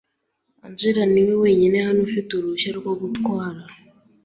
Angella 0.65 1.03
niwe 1.09 1.33
wenyine 1.43 1.77
hano 1.87 1.99
ufite 2.07 2.29
uruhushya 2.33 2.71
rwo 2.79 2.93
gutwara. 3.01 3.61